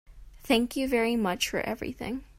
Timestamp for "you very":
0.75-1.15